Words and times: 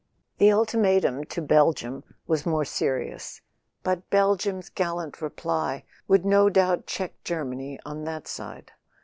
The 0.39 0.51
ultimatum 0.51 1.25
to 1.25 1.43
Belgium 1.43 2.03
was 2.25 2.43
more 2.43 2.65
serious; 2.65 3.41
but 3.83 4.09
Belgium's 4.09 4.67
gallant 4.69 5.21
reply 5.21 5.83
would 6.07 6.25
no 6.25 6.49
doubt 6.49 6.87
check 6.87 7.23
Ger¬ 7.23 7.47
many 7.47 7.79
on 7.85 8.03
that 8.05 8.27
side. 8.27 8.71